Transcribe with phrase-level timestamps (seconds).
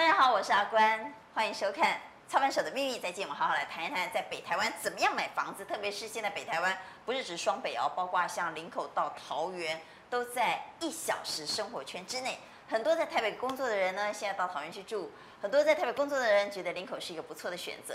[0.00, 1.92] 大家好，我是阿关，欢迎收看
[2.26, 2.98] 《操盘手的秘密》。
[3.02, 9.78] 再见，我们好好来谈一谈，在北台湾怎么样买房子，特别是现在北台湾不是指双北哦，包括像林口到桃园，
[10.08, 12.38] 都在一小时生活圈之内。
[12.66, 15.10] 很多在台北工作的人呢，现在到桃园去住；
[15.42, 17.94] 很多在台北工作的人觉得林口是一个不错的选择。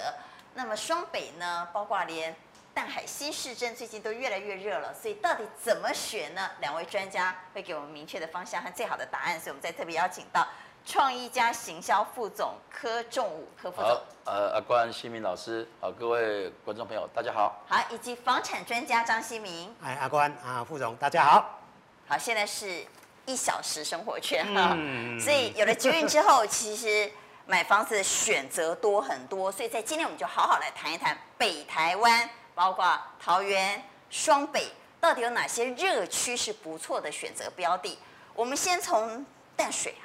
[0.54, 2.36] 那么双北呢，包括连
[2.72, 6.52] 淡海新市镇最近都越来越热了，所以到底怎么选呢？
[6.60, 9.40] 两位专家会给我们明确的方向和最好的答案。
[9.40, 10.48] 所以我们在特别邀请到。
[10.86, 13.90] 创意家行销副总柯仲武，柯副总。
[13.90, 17.60] 好，呃，阿关新民老师，好，各位观众朋友，大家好。
[17.68, 19.76] 好，以及房产专家张新明。
[19.82, 21.60] 哎，阿关啊，副总，大家好。
[22.08, 22.86] 好，现在是
[23.26, 27.12] 一小时生活圈哈，嗯、所以有了捷运之后，其实
[27.48, 29.52] 买房子的选择多很多。
[29.52, 34.72] 所以在今天我们就好好来谈一谈北台湾，包括桃园、双北，
[35.02, 37.98] 到底有哪些热区是不错的选择标的。
[38.36, 39.96] 我们先从淡水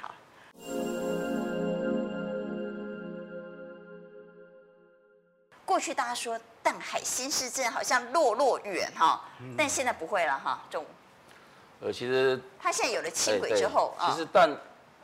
[5.65, 9.21] 过去大家说淡海新市镇好像落落远哈，
[9.57, 10.87] 但现在不会了哈，仲武。
[11.79, 14.53] 呃，其实它现在有了轻轨之后，其实淡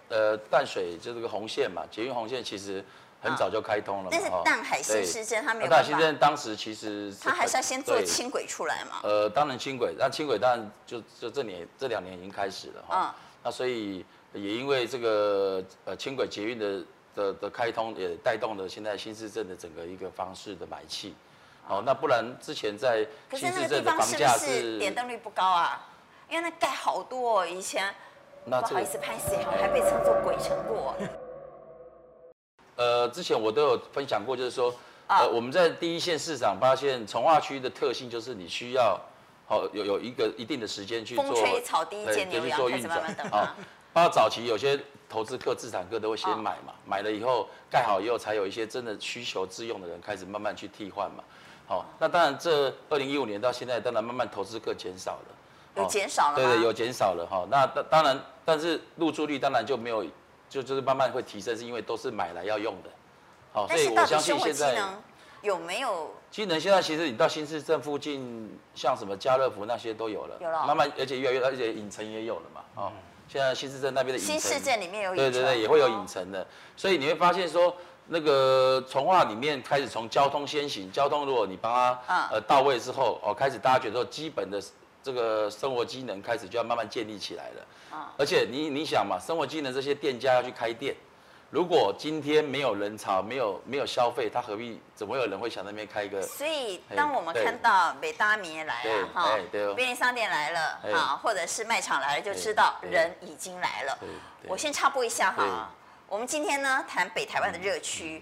[0.09, 2.83] 呃淡水就这个红线嘛，捷运红线其实
[3.21, 4.09] 很早就开通了。
[4.11, 5.69] 但是淡海新市镇它没有。
[5.69, 8.99] 淡海新市镇当时其实它还是要先做轻轨出来嘛。
[9.03, 13.15] 呃，当然轻轨，那轻轨当然就就这年这两年已经开始了哈。
[13.41, 14.05] 那所以。
[14.37, 16.83] 也因为这个呃轻轨捷运的
[17.15, 21.15] 的的开通，也带动了现在新市镇的整个一个方式的买气。
[21.67, 25.85] 哦，那不然之前在新市镇的房价是点灯率不高啊？
[26.29, 27.93] 因为那盖好多，哦，以前
[28.45, 30.95] 那不好意思拍谢还被称作鬼城过。
[32.77, 34.73] 呃，之前我都有分享过，就是说，
[35.07, 38.97] 呃，我们在第一线市场发现，从化区的特性就是你需要
[39.47, 43.55] 好有有一个一定的时间去做，风吹草低见牛羊，开始慢慢等啊。
[43.97, 51.23] 包括早期有些投资客、自产客都会先买嘛，买了以后盖好以后，才有一些真的需求自用的人开始慢慢去替换嘛。
[51.67, 57.43] 好，那当然这二零一五年到现在，当然慢慢投资客减少了，有减少了，对对，有减少了哈。
[57.49, 60.05] 那当当然，但是入住率当然就没有，
[60.47, 62.89] 就就是慢慢会提升，是因为都是买来要用的。
[63.51, 64.79] 好，所以我相信现在
[65.41, 66.13] 有没有？
[66.29, 72.93] 机能现在其实你到新市镇附近，像什么家乐福那些都有了，有了，慢慢而且越来越，而且影城也有了嘛，啊。
[73.27, 76.45] 现在新市镇那边的新市镇里面有影城，对对对，也会有影城的，
[76.75, 77.75] 所以你会发现说，
[78.07, 84.61] 那个从化里面开始从交通先行，交通如果你帮他呃到位之后，哦，开始大家觉得基本的
[85.03, 90.95] 这个生活机能开始就要慢慢建立起来了，而且你你想嘛，生活机能这些店家要去开店。
[91.49, 94.81] 如果今天没有人潮，没有没有消费，他何必？
[94.93, 96.21] 怎么会有人会想那边开一个？
[96.21, 99.29] 所以，当我们看到美大米也来了哈，
[99.73, 103.97] 便利商店来了哈，或者是卖场来了，就知道人已经来了。
[104.45, 105.69] 我先插播一下哈，
[106.07, 108.21] 我们今天呢谈北台湾的热区，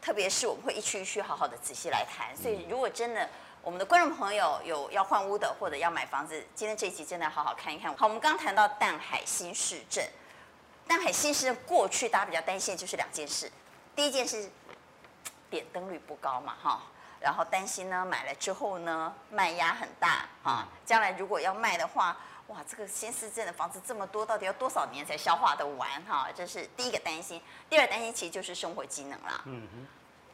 [0.00, 2.34] 特别是我们会一区一区好好的仔细来谈。
[2.34, 3.28] 所以，如果真的
[3.62, 7.94] 我们的观众朋友有要换屋的，或者要买房子，今天这一集真的要好好看一看。
[7.98, 10.02] 好，我们刚谈到淡海新市镇。
[10.86, 13.50] 淡海新市过去大家比较担心的就是两件事，
[13.96, 14.50] 第一件事
[15.48, 16.82] 点灯率不高嘛哈，
[17.20, 22.16] 然后担心呢买了之后呢卖压很大啊，将来如果要卖的话，
[22.48, 26.28] 哇这个新市镇的房子这么多，到底要多少年才消化得完哈？
[26.34, 27.40] 这是第一个担心，
[27.70, 29.40] 第二担心其实就是生活机能啦。
[29.46, 29.86] 嗯哼，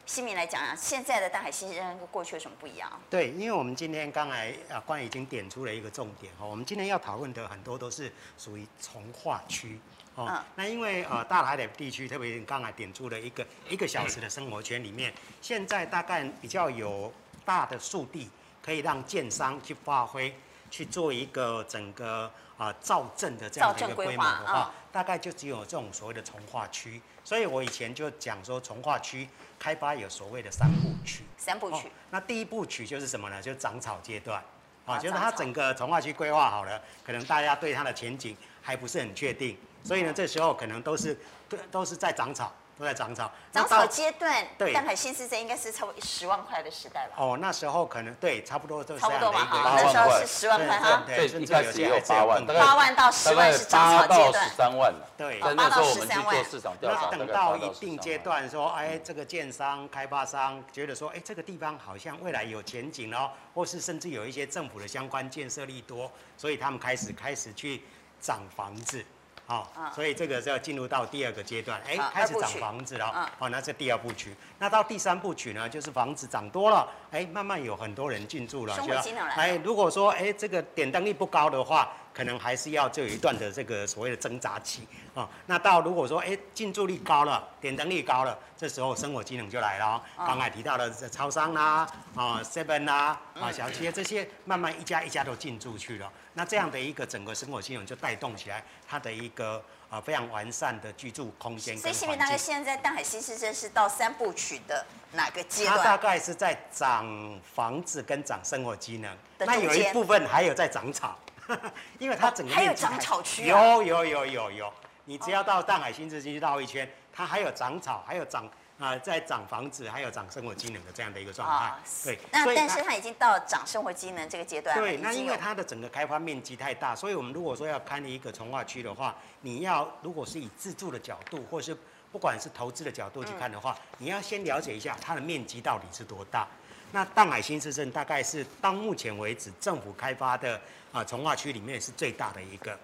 [0.05, 2.91] 新明来讲啊，现在的大海新市镇跟过去有什么不一样？
[3.09, 9.79] 对，因为我们今天刚才啊关已经点出了一个重点哈，我们今天要讨论的很多都是属于从化区。
[10.19, 17.13] 哦，那因为呃大台北地区，特别刚才点出了一个一个小时的生活圈里面，现在大概比较有
[17.45, 18.29] 大的速地，
[18.61, 20.35] 可以让建商去发挥，
[20.69, 27.01] 去做一个整个啊造镇的这样的一个规模的话，大概就只有这种所谓的从化区。
[27.23, 31.23] 所以我以前就讲说，从化区开发有所谓的三部曲。
[31.37, 31.89] 三部曲。
[32.11, 33.41] 那第一部曲就是什么呢？
[33.41, 34.43] 就是长草阶段。
[34.85, 39.55] 啊，就是它整个从化区规划好了，可能大家对它的前景还不是很确定。
[39.83, 41.17] 所以呢，这时候可能都是
[41.47, 43.31] 都都是在长草，都在长草。
[43.51, 47.15] 长草阶段，对，淡海新市镇应该是差不多十万块的时代吧？
[47.17, 49.47] 哦，那时候可能对，差不多都是差不多吧？
[49.51, 56.35] 那时候是十万块哈，对，甚至有些还八万，八万到十万是长草阶段，十三万对，八到十三万。
[56.81, 67.81] 那等到一定阶段，说，哎，这个建商、开发商觉得说，哎，这个地方好像未来有前景哦，或是甚至有一些政府的相关建设力多，所以他们开始开始去
[68.21, 69.03] 涨房子。
[69.49, 73.27] 好，所以这个是要进入到第二个阶段，哎，开始涨房子了。
[73.39, 74.35] 好，那是第二部曲。
[74.59, 79.01] 那到第三部曲呢，就是房子涨多了，哎，慢慢有很多人进驻了，就要，
[79.35, 84.85] 哎，如果说哎这个点灯率不高的话，可能还是要就有一段的这个所谓的挣扎期
[85.15, 85.25] 啊。
[85.45, 90.01] 那到如果说哎进驻率高了，点灯率高了，这时候生活机能就来了哦。
[90.17, 96.11] 刚才提到的超商啦，啊 seven 啦，啊小企业这些，慢慢一家一家都进驻去了。
[96.33, 101.77] 那这样的一个整个生活机能就带动起来，它的一个啊非常完善的居住空间。
[101.77, 105.77] 所以，新民大哥现在在淡海新市镇是到三部曲的哪个阶段？
[105.77, 111.17] 它大概是在涨房子跟涨生活机能，那有一部分还有在涨草。
[111.99, 114.73] 因为它整个还有长草区，有有有有有，
[115.05, 118.49] 你只要到淡海新市区绕一圈，它还有长草，还有长
[118.79, 121.73] 啊，在长房子，还有长生活机能的这样的一个状态。
[122.03, 124.77] 对，那但是它已经到长生活机能这个阶段。
[124.79, 131.75] 对，那因为它的整个开发面积太大，所以我们如果说要开一个从化区的话，你要如果是以自住的角度，或是
[132.11, 136.47] 不管是投资的角度去看的话，你要先了解一下它的面积到底是多大。
[136.91, 140.59] 那淡海新市镇大概是到目前为止政府开发的
[140.91, 142.77] 啊从化区里面是最大的一个，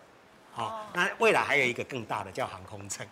[0.53, 3.05] 好，那未来还有一个更大的叫航空城，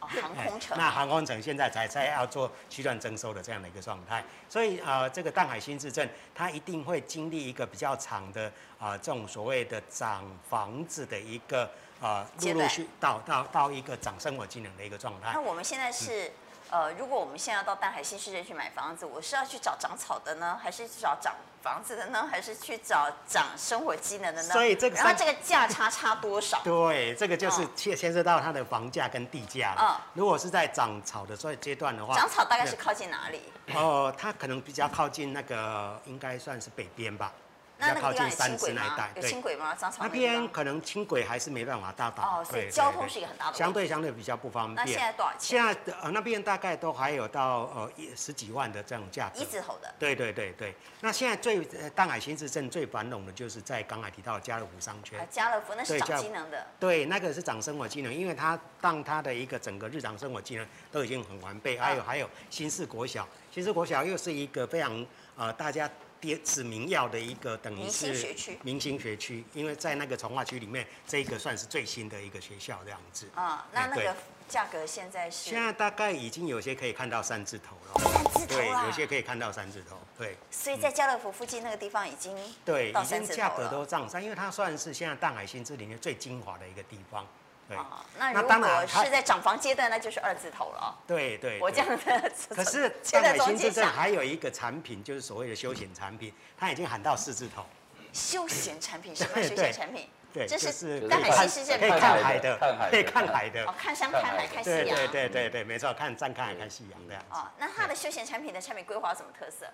[0.00, 11.68] 哦航空城，那航空城现在才在要做区段征收的这样的一个状态，所以啊这个淡海新市镇它一定会经历一个比较长的啊这种所谓的涨房子的一个
[12.00, 15.32] 啊陆陆续到到到一个涨生活技能的一个状态。
[15.34, 16.30] 那我们现在是。
[16.70, 24.52] 呃，如果我们现在要到淡海新市镇去买房子，我是要去找长草的呢，还是去找长房子的呢，还是去找长生活机能的呢？
[24.52, 26.60] 所以这个，然后这个价差差多少？
[26.64, 29.74] 对，这个就是牵牵涉到它的房价跟地价。
[29.80, 33.42] 嗯，如果是在长草的所以阶段的话，长草大概是靠近哪里？
[33.74, 37.32] 哦、呃，它可能比较靠近那个，应该算是北边吧。
[37.78, 39.08] 那那个地方有轻轨吗？
[39.14, 39.76] 有轻轨吗？
[40.00, 42.24] 那边可能轻轨还是没办法到达。
[42.24, 43.56] 哦，所以交通是一个很大的。
[43.56, 44.84] 相对相对比较不方便。
[44.84, 45.40] 那现在多少钱？
[45.40, 49.42] 现在呃那边大概都还有到呃一十几万的这种价值。
[49.42, 49.94] 一字头的。
[49.98, 50.74] 对对对对。
[51.00, 51.64] 那现在最
[51.94, 55.24] 淡海新市镇最繁荣的就是在刚才提到的家乐福商圈。
[55.30, 56.66] 家乐福那是长机能的。
[56.80, 61.78] 对，那个是长生活机能，因为它当它的一个整个日常生活机能都已经很完备。
[61.78, 65.88] 还有还有新市国小，新市国小又是一个非常呃大家。
[66.20, 73.28] 点指名要的一个等于是明星学区，明星学区，因为在那个从化区里面，这个算是最新的一个学校这样子。
[73.34, 74.16] 啊，那那个
[74.48, 75.50] 价格现在是？
[75.50, 78.10] 现在大概已经有些可以看到三字头了。
[78.10, 79.96] 三字头对，有些可以看到三字头。
[80.16, 80.36] 对。
[80.50, 87.26] 所以在家乐福附近那个地方已经对，已经价格都涨上，因为它算是现在淡海新市里面最精华的一个地方。
[87.68, 87.76] 对，
[88.18, 90.98] 那如果是在涨房阶段，那就是二字头了。
[91.06, 92.32] 对对，我这样的。
[92.48, 97.64] 可是 淡海新市镇还有一个产品，就是所谓的休闲产品，它已经喊到四字头。
[98.12, 100.08] 休闲产品， 什么休闲产品？
[100.32, 103.64] 对，这是淡海新市镇可以看海的，可以看海的。
[103.66, 104.84] 哦，看山看海看夕阳。
[104.84, 107.28] 对对对对，没错，看山看海看夕阳这样子。
[107.32, 109.66] 哦，那它的休闲产品的产品规划有什么特色？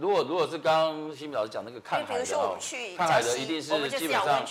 [0.00, 2.24] 如果如果是刚刚新民老师讲那个看海的，
[2.96, 4.42] 看海的一定是基本上，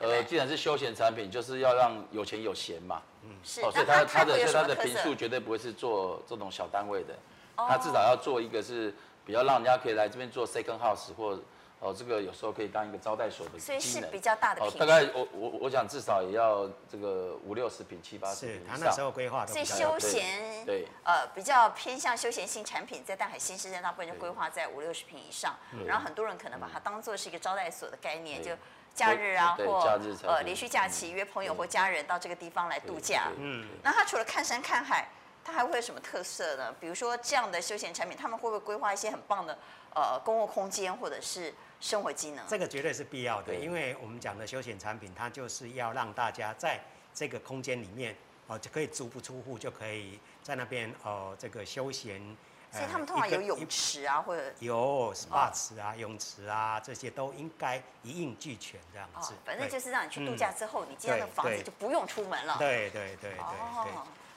[0.00, 3.00] 呃，既然是休闲产品，就是要让有钱有闲嘛。
[3.22, 3.60] 嗯，是。
[3.60, 7.14] 所以他他的他的平数绝对不会是做这种小单位的，
[7.54, 8.92] 他至少要做一个是
[9.24, 11.38] 比较让人家可以来这边做 second house 或。
[11.78, 14.64] 哦，这个有时候可以当一个招待所的，所以是比较大的。
[14.64, 18.78] 哦，大概我我我想至少也要这个五六十平、七八十平以上。
[18.78, 19.52] 他那时候规划的。
[19.52, 25.54] 所以休闲，对，呃，比较偏向休闲性产品，在淡海新市镇大部分就规划在五六十平以上。
[25.86, 28.52] 然后很多人可能把它当做是一个招待所的概念，就
[28.94, 29.86] 假日啊，或
[30.26, 33.28] 呃连续假期约朋友或家人到这个地方来度假。
[33.38, 33.68] 嗯。
[33.82, 35.06] 那它除了看山看海，
[35.44, 36.74] 它还会有什么特色呢？
[36.80, 39.58] 比如说这样的休闲产品，他们会不会规划一些很棒的
[39.94, 41.52] 呃公共空间，或者是？
[41.80, 46.80] 生活机能，这个绝对是必要的，因为我们讲的休闲产品，它就是要让大家在
[47.14, 48.16] 这个空间里面，
[48.46, 52.36] 哦，就可以足不出户就可以在那边哦，这个休闲。
[52.72, 59.32] 所以他们通常有泳池啊，或者有 SPA 池啊、泳池啊，这些都应该一应俱全这样子。
[59.46, 62.56] 反正就是让你去度假之后，你今天的房子就不用出门了。
[62.58, 63.92] 对对对对对。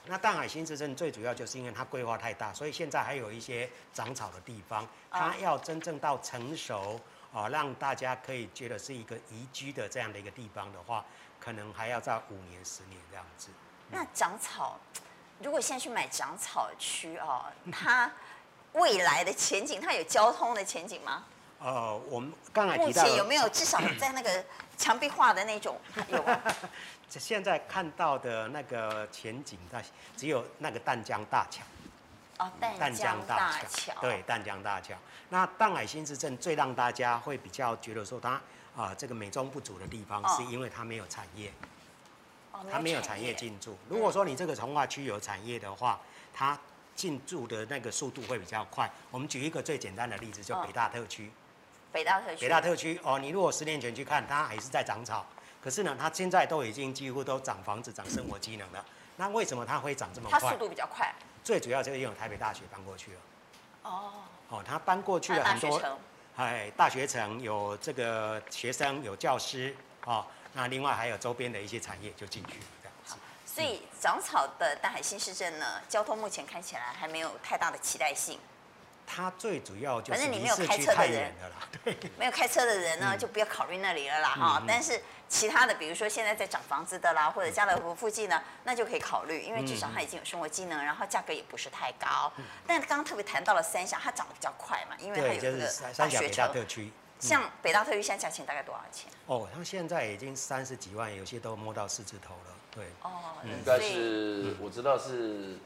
[0.06, 6.98] 那淡海新市镇最主要就是因为它规划太大，所以现在还有一些长草的地方，它要真正到成熟。
[7.32, 11.04] 啊，让大家可以觉得是一个宜居的这样的一个地方的话，
[11.38, 13.50] 可能还要在五年、十年这样子。
[13.90, 14.78] 那长草，
[15.40, 18.10] 如果现在去买长草区啊，它
[18.72, 21.24] 未来的前景，它有交通的前景吗？
[21.60, 24.44] 呃，我们刚才提到，目前有没有至少在那个
[24.76, 26.40] 墙壁画的那种有吗？
[27.08, 29.82] 现在看到的那个前景，它
[30.16, 31.62] 只有那个淡江大桥。
[32.40, 34.94] 哦，淡江大桥，对，淡江大桥。
[35.28, 38.40] 那淡海新市镇最让大家会比较觉得说它啊、
[38.76, 41.52] 呃、这个美中不足的地方，是因为它没有产业，
[42.52, 43.76] 哦、它没有产业进驻。
[43.90, 46.00] 如果说你这个从化区有产业的话，
[46.32, 46.58] 它
[46.96, 48.90] 进驻的那个速度会比较快。
[49.10, 51.30] 我们举一个最简单的例子，就北大特区。
[51.92, 52.40] 北大特区。
[52.40, 55.26] 北大特区哦，你如果十年前去看，它还是在长草。
[55.62, 58.82] 可是呢，它现在都已经几乎都涨房子、涨生活机能了。
[59.18, 60.40] 那为什么它会涨这么快？
[60.40, 61.14] 它速度比较快。
[61.42, 63.18] 最主要就是因为台北大学搬过去了。
[63.84, 64.12] 哦。
[64.48, 65.98] 哦，他搬过去了很多。
[66.36, 70.24] 哎，大学城有这个学生，有教师哦。
[70.52, 73.14] 那另外还有周边的一些产业就进去了这样子。
[73.46, 78.38] 所以长草的大海新市镇呢，交通目前看起来还没有太大的期待性。
[79.12, 81.56] 它最主要就是离市区太远了啦。
[81.82, 84.58] 对，没有开车的人呢，就不要考虑那里了啦哈。
[84.60, 92.32] 嗯、但是其他的，比如说现在在涨房子的啦，或者家乐福附近呢，那就可以考虑，因为至少它已经有生活机能，然后价格也不是太高。
[92.36, 96.52] 嗯、但刚刚特别谈到了三峡，它涨得比较快嘛，因为它有这个大学城。
[96.52, 96.84] 特区。
[96.84, 99.10] 嗯、像北大特区现在价钱大概多少钱？
[99.26, 102.54] 哦，它现在已经三十几万，有些都摸到四字头了。
[102.70, 102.84] 对。
[103.02, 105.58] 哦，应该是我知道是，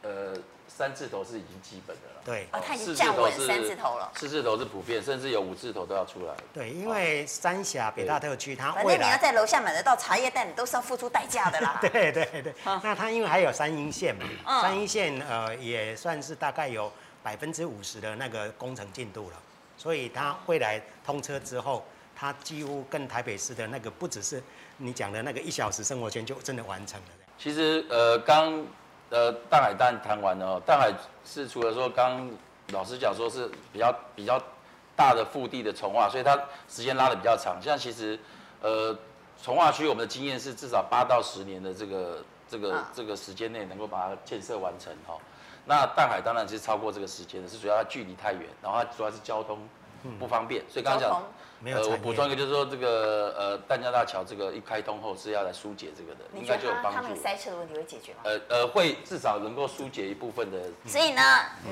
[0.00, 0.34] 呃。
[0.68, 6.34] 三字头是已经基本的了，对，哦，它已经站稳三字头了，四字头是普遍，甚至有五字头都要出来。
[6.52, 11.78] 对，因为三峡北大特区，它反正你要在楼下买得到茶叶蛋，你都是要付出代价的啦。
[11.82, 14.24] 对对对，那它因为还有三阴线嘛，
[14.60, 16.92] 三阴线呃也算是大概有
[17.22, 19.36] 百分之五十的那个工程进度了，
[19.78, 24.42] 所以它未来通车之后，它几乎跟台北市的那个不只是
[24.76, 27.06] 你讲的那个一小时生活圈就真的完成了。
[27.38, 28.62] 其实呃刚。
[29.10, 30.62] 呃，淡海淡谈完了哦。
[30.66, 30.92] 淡海
[31.24, 32.28] 是除了说刚
[32.72, 34.40] 老师讲说是比较比较
[34.96, 36.36] 大的腹地的从化，所以它
[36.68, 37.60] 时间拉的比较长。
[37.62, 38.18] 像其实
[38.60, 38.96] 呃
[39.40, 45.16] 从化区我们的经验是至少八到十年的这个这个这个时间内能够把它建设完成哈。
[45.66, 49.58] 那淡海当然是超过这个时间的，是主要它距离太远，然后它主要是交通
[50.18, 51.22] 不方便，所以刚刚讲。
[51.64, 56.98] 呃，我补充一个，就是说这个呃淡江大桥这个一开通后是要来疏解这个的，应该就有帮助。
[56.98, 58.18] 他们塞车的问题会解决吗？
[58.24, 60.68] 呃呃，会至少能够疏解一部分的。
[60.86, 61.22] 所以呢，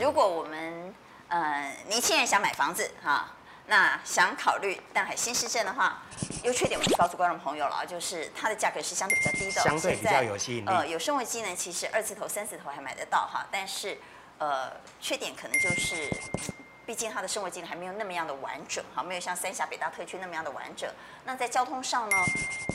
[0.00, 0.92] 如果我们
[1.28, 3.28] 呃年轻人想买房子哈，
[3.66, 6.02] 那想考虑淡海新市镇的话，
[6.44, 10.68] 优缺点我就告诉观众朋友了，就是它的价格是相对比较低的，相对比较有吸引力。
[10.68, 13.98] 呃，有生活机能，其实二字头、三字头还买得到哈，但是
[14.38, 16.08] 呃缺点可能就是。
[16.86, 20.88] 毕竟它的生活机能还没有那么样的完整，哈，没有像三峡北大特区那么样的完整。
[21.24, 22.16] 那在交通上呢，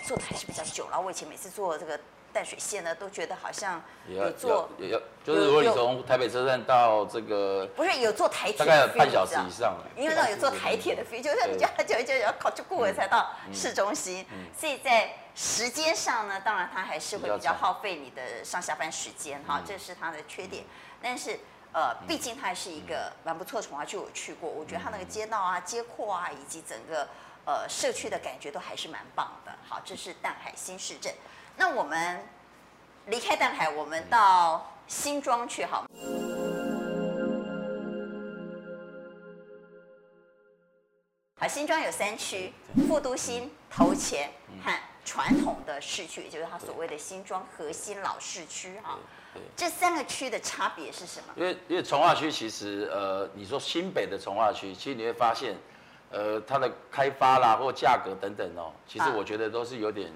[0.04, 1.00] 做的还是比较久了。
[1.00, 2.00] 我以前每次坐这个
[2.34, 9.78] 淡水线呢，都觉得好像有坐，也要，就是如果你从台北车站到这个，不是有坐台铁，大概有半小时以上。
[9.96, 14.26] 因为那有坐台铁的飞，就是你就要久一久要考就过了才到市中心。
[14.58, 20.64] 所以在时间上呢，当然它还是会比较耗费你的上下班时间，哈，这是它的缺点。
[21.00, 21.40] 但是。
[21.72, 27.08] 呃，毕竟它还是一个蛮不错的重划区，我去过，我觉得它那个街道啊、街廓啊，以及整个
[27.46, 29.52] 呃社区的感觉都还是蛮棒的。
[29.68, 31.14] 好，这是淡海新市镇。
[31.56, 32.28] 那我们
[33.06, 35.86] 离开淡海，我们到新庄去，好。
[41.40, 42.52] 好，新庄有三区：
[42.88, 44.32] 副都新、头前
[44.66, 44.74] 和
[45.06, 48.98] 传统的市区，也就是它所谓的新庄核心老市区，哈。
[49.56, 51.34] 这三个区的差别是什么？
[51.36, 55.56] 因为因为从化区其实呃，你说新北的从化区，其实你会发现，
[56.12, 60.12] 呃，它的开发啦或价格等等哦，其实我觉得都是有点，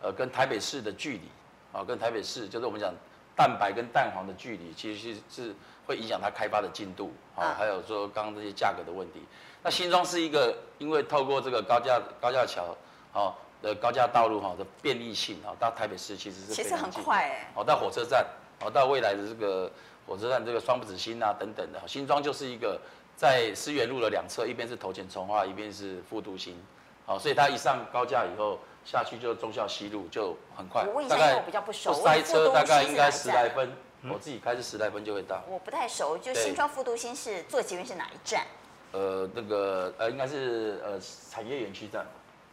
[0.00, 1.28] 呃，跟台北市的距离
[1.72, 2.94] 啊，跟台北市就是我们讲
[3.36, 5.54] 蛋白跟蛋黄的距离，其实是是
[5.86, 9.20] 会影响它开发的进度啊，还有说刚刚这些价格的问题。
[9.62, 12.76] 那新庄是一个因为透过这个高架高架桥
[13.12, 18.24] 哦的高架道路哈的便利性啊，到台北市其实是其实很快哎，哦到火车站。
[18.64, 19.70] 好，到未来的这个
[20.06, 22.80] 火车站，这个双子星啊等等的，新庄就是一个
[23.14, 26.56] 在思源路的两侧，一边是头前重化，一边是复都心。
[27.04, 30.82] 好，所以它一上高架以后，下去就忠孝西路就很快。
[30.86, 33.70] 我问一下，因为我比较不熟，不塞车大概应该十来分，
[34.10, 35.42] 我自己开是十来分就会到。
[35.46, 38.46] 我不太熟，就新庄复都心是坐捷运是哪一站？
[38.92, 40.98] 呃，那个呃，应该是呃
[41.30, 42.06] 产业园区站。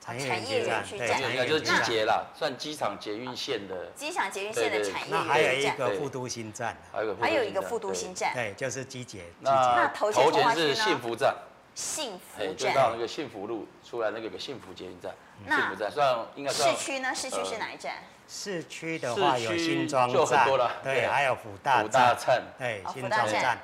[0.03, 0.27] 产业
[0.61, 3.85] 园区站，应该就是机捷啦，算机场捷运线的。
[3.95, 5.11] 机场捷运线的产业站。
[5.11, 9.25] 那还有一个富都新站，还有一个富都新站，对，就是机捷。
[9.41, 11.35] 那头前是幸福站。
[11.75, 12.57] 幸福站。
[12.57, 15.13] 就到那个幸福路出来那个个幸福捷运站。
[15.47, 16.75] 幸福站算应该算。
[16.75, 17.13] 市区呢？
[17.13, 17.93] 市区是哪一站？
[18.27, 20.47] 市区的话有新庄站，
[20.83, 22.17] 对，还有福大站，
[22.57, 23.59] 对，新庄站，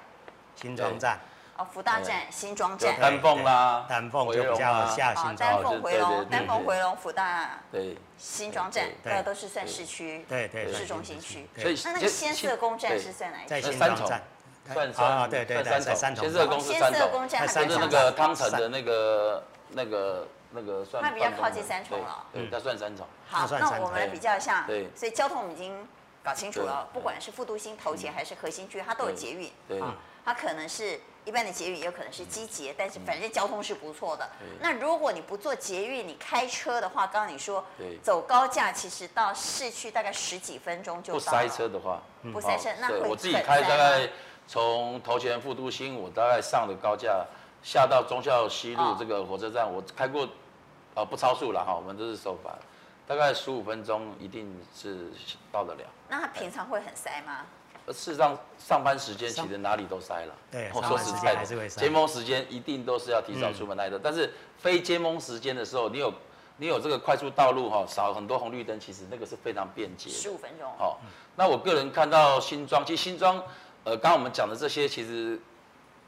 [0.55, 1.19] 新庄站。
[1.57, 11.47] 哦，福大站、新庄站、丹凤啦，丹凤就比较下新庄，丹凤回龙、丹凤回龙、福大、对，新庄站，这个都是算市区，对对，市中心区。
[11.57, 13.47] 所以那那个仙色宫站是算哪一？
[13.47, 14.21] 在新庄站，
[14.71, 16.29] 算三，对对对，在三重。
[16.29, 21.01] 先啬宫是三重，它是那个汤城的那个那个那个算。
[21.01, 23.03] 它比较靠近三重了，对，它算三重。
[23.27, 25.87] 好，那我们来比较一下，对，所以交通我们已经
[26.23, 29.81] 搞清楚了，不管是副都心头前还是核心区，它都有捷运，对，
[30.23, 31.01] 它可能是。
[31.27, 34.25] 一般的捷运也有可能是机捷，但是反正交通是不错的。
[34.61, 37.61] 那如果你不坐捷运，你开车的话，刚刚你说
[38.01, 41.19] 走高架，其实到市区大概十几分钟就到。
[41.19, 44.07] 不塞车的话，不塞车，那会我自己开大概
[44.47, 47.25] 从头前副都新，我大概上的高架
[47.61, 50.25] 下到忠孝西路这个火车站，我开过，
[50.95, 52.57] 啊不超速了哈，我们都是守法，
[53.05, 55.11] 大概十五分钟一定是
[55.51, 55.83] 到得了。
[56.07, 57.45] 那他平常会很塞吗？
[57.93, 60.33] 事实上，上班时间其实哪里都塞了。
[60.51, 63.97] 对，说实在的，尖峰时间一定都是要提早出门来的。
[63.97, 66.13] 但是非接峰时间的时候，你有
[66.57, 70.09] 你有这个快速道路哈，少很多红绿灯，其实那个是非常便捷。
[70.09, 70.69] 十五分钟。
[70.77, 70.99] 好，
[71.37, 73.37] 那我个人看到新庄，其实新庄，
[73.85, 75.39] 呃，刚刚我们讲的这些，其实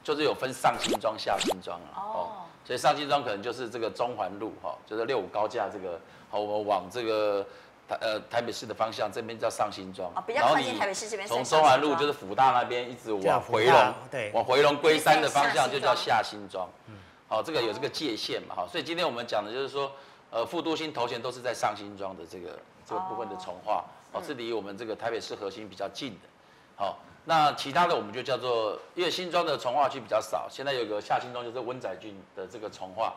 [0.03, 1.95] 就是有分上新庄、下新庄啊。
[1.95, 2.31] 哦。
[2.65, 7.45] 所以上新庄可能就是这个中环路哈，就是六五高架这个，好，我们往这个。
[7.89, 11.27] 台呃台北市的方向，这边叫上新庄，哦，比较靠近台北市这边。
[11.27, 16.69] 从中环路就是辅大那边一直往回龙，对，往回龙龟山的方向就叫下新庄。
[16.85, 16.93] 嗯，
[17.27, 19.91] 好，这个有这个界限嘛，哈，所以今天我们讲的就是说，
[20.29, 26.27] 呃，副都心头前都是在上新庄的这个这个部分的重化，哦，是离我们这个台北市核心比较近的。
[26.75, 33.15] 好，那其他的我们就叫做，因为新庄的重化区比较少，现在有个下新庄就是温仔郡的这个重化，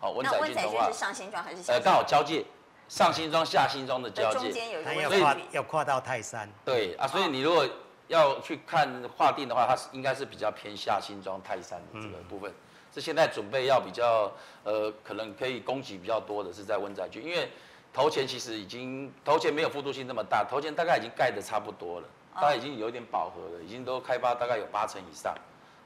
[0.00, 0.90] 好，温仔圳重划。
[0.90, 1.70] 是上新庄还是？
[1.70, 2.44] 呃，刚好交界。
[2.88, 4.50] 上新庄、下新庄的交界，
[4.82, 6.50] 它要跨要跨到泰山。
[6.64, 7.66] 对啊，所以你如果
[8.08, 12.52] 要去看划定的话，它是应该是比较偏下新庄、泰山的这个部分。
[12.94, 14.32] 是现在准备要比较
[14.64, 17.50] 呃，可能可以供给比较多的是在温宅区，因为
[17.92, 25.34] 头前其实已经头前没有副都心那么大，头前大概已经盖的差不多了，大概已经有点饱和了，已经都开发大概有八成以上，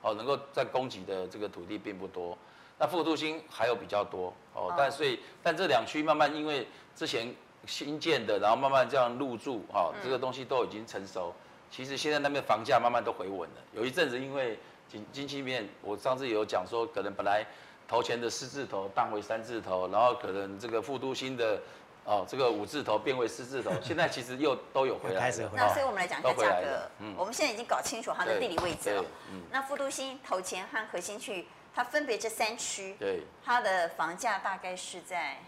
[0.03, 2.39] 哦，能够在供给的这个土地并不多。
[2.79, 7.33] 那副都心还有比较多哦，但所以但这两区慢慢因为之前
[7.67, 11.33] 新建的，然后慢慢这样入住哈，这个东西都已经成熟。
[11.71, 13.57] 其实现在那边房价慢慢都回稳了。
[13.73, 17.47] 有一阵子因为经经济面，我上次有讲说，可能本来
[17.87, 21.61] 投前的四字头当为三字头，然后可能这个副都心的
[22.05, 25.21] 哦这个五字头变为四字头，现在其实又 都有回来。
[25.21, 25.67] 开始回来。
[25.67, 26.91] 那所以我们来讲一下价格。
[26.99, 27.15] 嗯。
[27.17, 29.05] 我们现在已经搞清楚它的地理位置了。
[29.31, 29.41] 嗯。
[29.51, 31.47] 那副都心头前和核心区。
[31.75, 35.39] 它分别这三区，对，它的房价大概是在。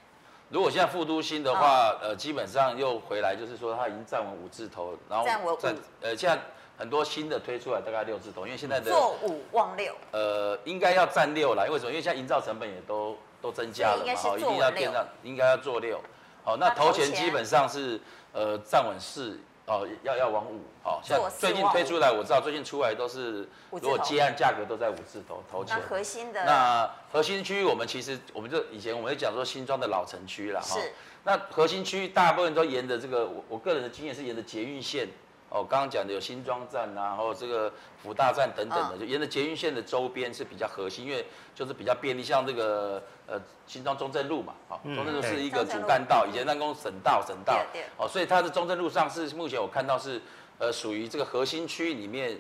[0.49, 5.57] 如果现在副都新的话，哦、呃，基本上又回来，就是说它已经站稳五字头，然后站稳
[6.01, 6.39] 呃，现在
[6.79, 11.91] 很多新的推出来大概六字头，因为现在的做五望六，呃，应该要站六了，为什么？
[11.91, 16.01] 因为现在营造成本也都都增加了嘛，好，一定要变上，应该要做六，
[16.45, 18.01] 好，那头前基本上是
[18.33, 19.39] 呃站稳四。
[19.67, 25.79] 哦，要要往五，好，像最近推出来，我知道最近出来都是，如果接案价格都在五字头头前。
[25.79, 26.45] 那核心的。
[26.45, 30.79] 那核心区我们其实，我们就以前我们就讲说新庄的老城区了哈。
[30.79, 30.93] 是。
[31.25, 35.09] 那核心区大部分都沿着这个，我我个人的经验是沿着捷运线。
[35.55, 47.65] 哦，刚刚讲的有新庄站啊，然后这个福大站等等的，就沿着捷运线的周边是比较核心，因为就是比较便利，像这个呃新庄中正路嘛，好，中正路是一个主干道，以前那公省道省道，
[47.97, 50.21] 哦，所以它的中正路上是目前我看到是
[50.59, 52.37] 呃属于这个核心区里面，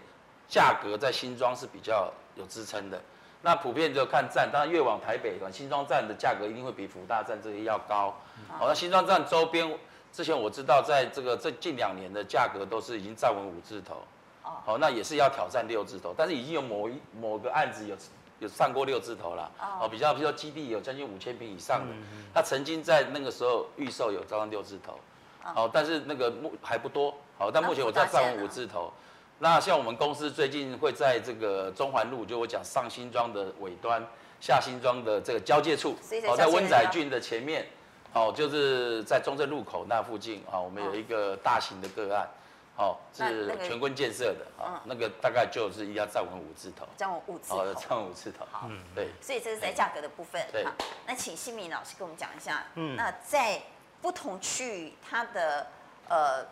[0.49, 3.01] 价格在新庄是比较有支撑的。
[3.43, 8.13] 那普遍就看站，当然越往台北，新庄站的价格一定会比福大站这些要高。
[8.59, 9.73] 好，那新庄站周边。
[10.15, 13.97] 之前我知道，在这个这近两年的价格都是已经站稳五字头，
[14.43, 17.97] 好，那也是要挑战六字头，但是已经有某一某个案子有
[18.39, 19.51] 有上过六字头了，
[19.81, 21.93] 哦，比较比如说基地有将近五千平以上的，
[22.33, 25.01] 他曾经在那个时候预售有招上六字头，
[25.43, 28.93] 好，但是那个目还不多，好，但目前我在站稳五字头，
[29.41, 34.01] 那像我们公司最近会在这个中环路，就我讲上新庄的尾端，
[34.41, 37.67] 下新庄的这个交界处，好，在温仔郡的前面。
[38.15, 42.29] 哦，就是在中正路口那附近啊，我们有一个大型的个案，
[42.77, 50.65] 哦，是全坤建设的，啊，那个大概就是要站稳五字头，站稳五字头，哦，站稳五字头，好，对，所以这是在价格的部分，对，
[51.07, 53.61] 那请新民老师跟我们讲一下，嗯，那在
[54.01, 55.67] 不同区域，它的
[56.09, 56.47] 呃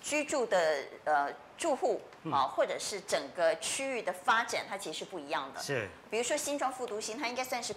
[0.00, 2.00] 居住的呃住户
[2.30, 7.74] 啊，或者是整个区域的发展，它其实是不一样的，是，比如说新庄复都新，它应该算是。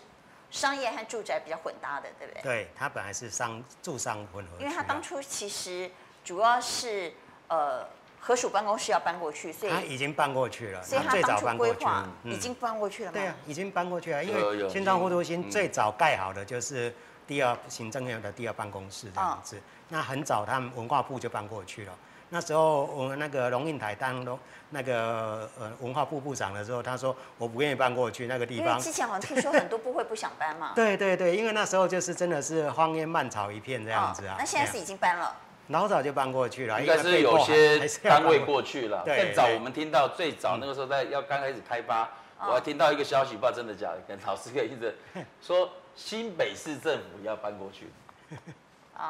[0.52, 2.42] 商业和住宅比较混搭的，对不对？
[2.44, 4.52] 对，它本来是商住商混合。
[4.60, 5.90] 因为它当初其实
[6.24, 7.12] 主要是
[7.48, 7.88] 呃，
[8.20, 10.84] 合署办公室要搬过去，所以它已经搬过去了。
[10.84, 13.18] 所以它当初规划已经搬过去了吗？
[13.18, 14.24] 对啊，已经搬过去了。
[14.24, 16.94] 因为新庄副都心最早盖好的就是
[17.26, 19.60] 第二行政院的第二办公室这样子。
[19.88, 21.98] 那很早他们文化部就搬过去了。
[22.34, 24.40] 那时候我们那个龙应台当龙
[24.70, 28.68] 那个呃文化部部长的时候，他说我不愿意搬过去那个地方。
[28.70, 30.72] 因 为之前好像听说很多部会不想搬嘛。
[30.74, 34.38] 对对对，因为那时候就是真的是荒烟蔓草一片这样子啊。
[34.40, 35.36] 那现在是已经搬了。
[35.68, 36.80] 老早就搬过去了。
[36.80, 39.04] 应该是有些单位过去了。
[39.06, 44.96] 更早我们听到最早那个时候在要刚开始开发，我还听到一个消息，不知道真的假的，跟老师可以一直
[45.42, 47.88] 说新北市政府要搬过去，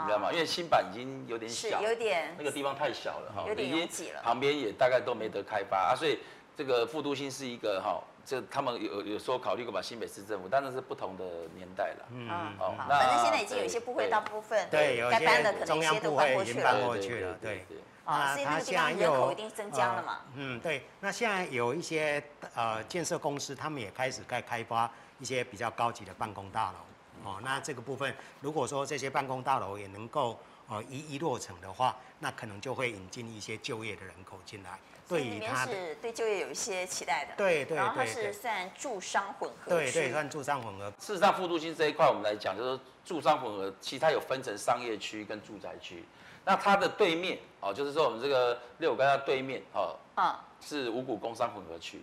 [0.01, 0.31] 你知道吗？
[0.31, 6.19] 因为新版已经有点小，有点那个地方太小了哈，有点拥挤了，旁边也大概都没得开发啊，所以
[6.55, 8.01] 这个副都心是一个哈。
[8.23, 11.25] 这他们有有说考虑过把新北市政府，当然是不同的
[11.55, 12.05] 年代了。
[12.11, 17.35] 嗯，好，反正现在已经有一些部会，大部分对，有些中央部会已经搬过去了。
[17.41, 17.65] 对，
[18.05, 20.19] 啊，所以那个地方人口一定增加了嘛。
[20.35, 20.83] 嗯，对。
[20.99, 22.23] 那现在有一些
[22.53, 26.77] 呃建设公司，他们也开始在开发一些比较高级的办公大楼。
[27.23, 34.79] 哦，那这个部分，如果说这些办公大楼也能够呃一一落成的话，那可能就会引进一些就业的人口进来。
[35.07, 37.33] 对，里面是对就业有一些期待的。
[37.35, 39.69] 对对对，然后它是算住商混合。
[39.69, 40.89] 对对，算住商混合。
[40.99, 46.05] 事实上，复都心这一块我们来讲，就是住商混合，其实它有分成商业区跟住宅区。
[46.45, 52.01] 那它的对面哦，就是说我们这个六股它对面哦，嗯，是五股工商混合区。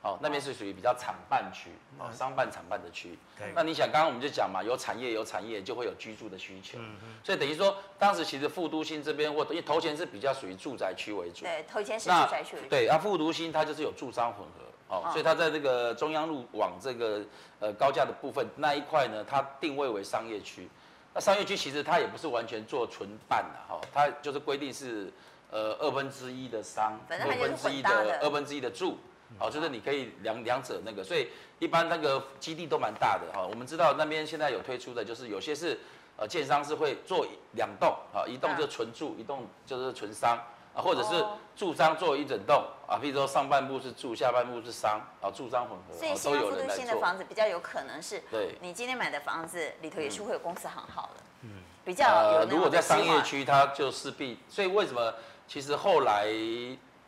[0.00, 3.18] 哦，那边是属于比较厂办区，哦，商办厂办的区。
[3.36, 3.48] 对。
[3.52, 6.78] 那你想，刚刚我们就讲嘛，有产业有产业，就会有居住的需求。
[6.78, 7.14] 嗯嗯。
[7.24, 11.44] 所以等于说，当时其实副都心这边，或因为头前是比较属于住宅区为主。
[11.44, 12.68] 对，头前是住宅区为主。
[12.68, 17.20] 对，啊，副都心它就是有住商混合，哦，所以它在这个中央路往这个
[17.58, 20.68] 呃高架的部分那一块呢，它定位为商业区。
[21.12, 25.12] 那商业区其实它也不是完全做纯办的，哈，它就是规定是
[25.50, 28.96] 呃二分之一的商，二分之一的二分之一的住。
[29.36, 33.46] 好，就是你可以两两者那个，所以一般那个基地都蛮大的哈。
[33.46, 35.78] 我们知道那边现在有推出的，就是有些是
[36.16, 40.38] 呃建商是会做两栋啊，一栋就纯住，一栋就是纯商
[40.74, 45.94] 啊，或者是住商做一整栋啊，譬如说上半部是住，下半部是商啊，住商混合。
[45.94, 51.50] 所以新都副都新的房子比较有可能是，对，你今天买的房子里头也是会有公司行号的，嗯，
[51.84, 52.48] 比较有。
[52.48, 55.12] 如果在商业区，它就势必，所以为什么
[55.46, 56.26] 其实后来。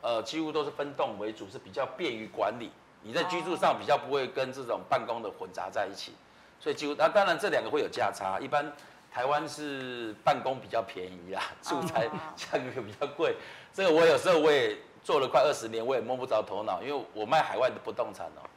[0.02, 2.70] 呃，几乎都是分栋为主，是比较便于管理。
[3.02, 6.12] 你在居住上比较不会跟这种办公的混杂在一起，
[6.58, 8.38] 所以几乎那、啊、当然这两个会有价差。
[8.40, 8.70] 一般
[9.12, 13.36] 台湾是办公比较便宜啦，住宅 价格比较贵。
[13.72, 18.50] 这个我有时候我也做了快二十年，我也摸不着头脑，因为我卖海外的不动产哦、喔，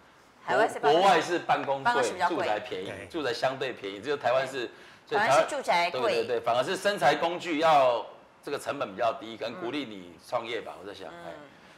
[0.43, 4.69] 海外是国外是办公贵，住宅便宜，住宅相对便宜，只有台湾是，
[5.05, 8.05] 所以台住宅贵，对对对，反而是生财工具要。
[8.43, 10.75] 这个成本比较低，可能鼓励你创业吧。
[10.81, 11.33] 我在想，哎，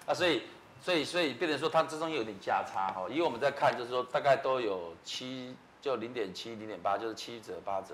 [0.08, 0.42] 啊，所以，
[0.82, 3.06] 所以，所以，变成说它之中有点价差哈。
[3.08, 7.94] 因为我们在看，就是说大概都有七，就零点七、零点八，就是七折、八折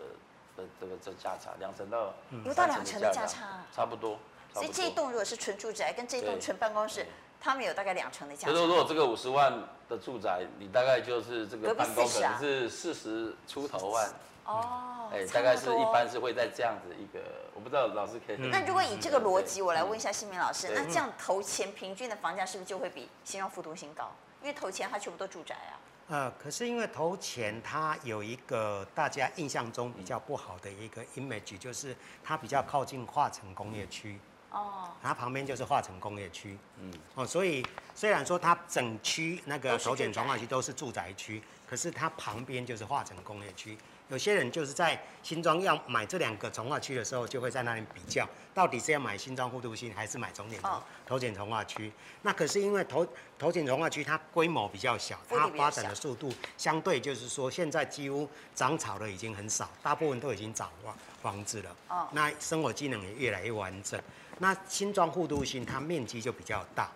[0.56, 2.14] 的这个这价差，两成到
[2.46, 4.18] 有到两成的价差，差不多。
[4.54, 7.06] 所以这一栋如果是纯住宅，跟这一栋纯办公室，
[7.42, 8.54] 他们有大概两成的价差。
[8.54, 9.52] 就是如果这个五十万
[9.90, 14.10] 的住宅，你大概就是这个办公可能是四十出头万。
[14.46, 17.22] 哦，哎，大概是一般是会在这样子一个，
[17.54, 18.38] 我不知道老师可以。
[18.38, 24.12] 那如果以这个逻辑，我来问一下新民老师，那这样头前平均的房价是不是就会比新庄副都心高？
[24.42, 25.74] 因为头前它全部都住宅啊。
[26.08, 34.20] 呃，可是因为头前它有一个大家印象中比较不好的一个 image，就是它比较靠近化成工业区。
[34.50, 34.90] 哦。
[35.02, 36.58] 它旁边就是化成工业区。
[36.80, 36.92] 嗯。
[37.16, 43.78] 哦，所以虽然说它整区那个头前重划区都是住宅区，可是它旁边就是化成工业区。
[44.12, 50.60] 有些人就是在新庄要买这两个从化区的时候，就会在那里比较，到底是要买新庄副都新还是买头前
[51.08, 51.90] 头前从化区？
[52.22, 53.08] 那可是因为头
[53.40, 61.76] 头前从化区它规模比较小，它发展的速度相对就是说，现在几乎长草的已经很少，大部分都已经长房房子了。
[61.88, 63.98] 哦，那生活机能也越来越完整。
[64.40, 66.92] 那新庄副都新它面积就比较大，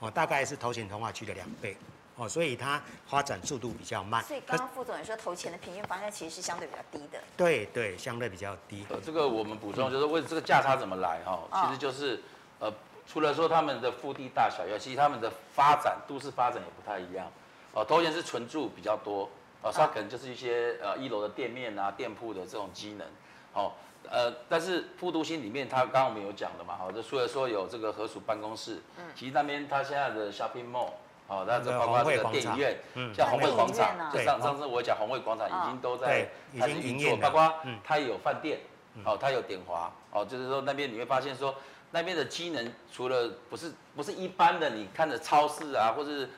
[0.00, 1.74] 哦，大概是头前从化区的两倍。
[2.18, 4.20] 哦，所以它发展速度比较慢。
[4.24, 7.18] 所以刚刚副总也说，投前的平均房价其实是相对比较低的。
[7.36, 8.84] 对对，相对比较低。
[8.88, 12.20] 呃，这个我们补充就是为这个价差怎么来哈，其实就是
[12.58, 12.72] 呃，
[13.06, 17.30] 除了说他们的腹地大小，尤其他们的发展都市发展也不太一样。
[17.72, 19.30] 哦，头前是纯住比较多，
[19.62, 23.06] 哦，它可能就是一些呃一楼的店面啊、店铺的这种机能。
[23.52, 23.72] 哦，
[24.10, 30.90] 呃，但是副都心里面，它刚刚我们有讲的嘛，哈，就除了说有这个合署办公室，嗯，其实那边它现在的 shopping mall。
[31.28, 32.76] 哦，那这包括这个电影院，
[33.14, 36.26] 像红会广场，就上上次我讲红会广场已经都在
[36.58, 38.58] 开始运作，包括它也有饭店，
[39.04, 41.54] 哦，它有点华，哦，就是说那边你会发现说
[41.90, 46.28] 那边的机能除了不是不是一般的你看的超市啊，或是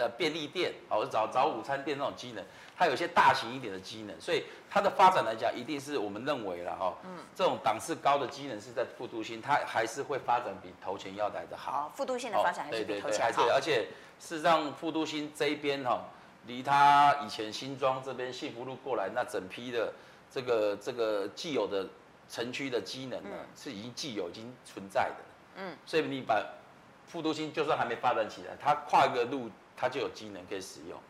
[0.00, 2.44] 呃便利店，哦，找找午餐店那种机能，
[2.76, 11.92] 它有些大型一点的机能，所以它的发展来讲，一定是我们认为了哈，嗯，这种档次高的机能是在复都心，它还是会发展比头前要来的好。
[11.94, 13.86] 复都心的发展还是比头前好，而且。
[14.22, 15.98] 事实上，复都心这一边哈，
[16.46, 19.90] 离它以前新庄这边幸福路过来那整批的
[20.30, 21.88] 这个这个既有的
[22.28, 25.16] 城区的机能呢，是已经既有已经存在的。
[25.56, 26.44] 嗯，所以你把
[27.06, 29.48] 复都心就算还没发展起来，它跨一个路
[29.80, 31.00] 它就有机能可以使用。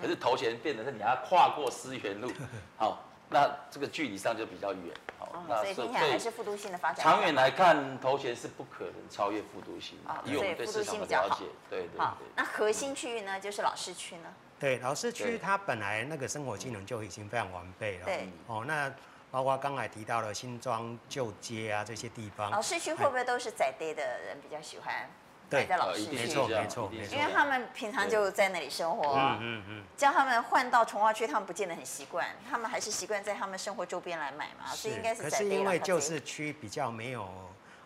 [0.00, 2.30] 可是头衔变成是你要跨过思源路，
[2.76, 7.04] 好，那这个距离上就比较远，好，那所以听起来还是复读性的发展。
[7.04, 12.26] 长远来看，头衔是不可能超越副都心，因为我们对市场的了解，对对对。
[12.36, 14.28] 那核心区域呢，就是老市区呢？
[14.60, 18.04] 对，老市区它本来那个生活机能就已经非常完备了。
[18.04, 18.92] 对，哦，那
[19.32, 22.52] 包括刚才提到了新庄旧街啊这些地方。
[22.52, 25.10] 老市区会不会都是宅地的人比较喜欢？
[25.50, 35.22] 对，在老市区，没错没错，因为他们平常就在那里生活，嗯嗯嗯，叫他们换到从化区，他们不见得很习惯，他们还是习惯在他们生活周边来买嘛，所以应该是。
[35.22, 37.22] 可是因为旧市区比较没有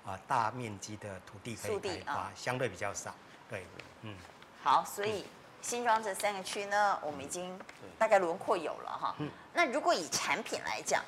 [0.05, 3.15] 啊大面积的土地可以开发，相对比较少，
[3.49, 3.65] 对，
[4.01, 4.17] 嗯。
[4.65, 5.25] 好，所以
[5.61, 7.57] 新庄这三个区呢，我们已经
[7.97, 9.15] 大概轮廓有了哈。
[9.55, 11.01] 那如果以产品来讲，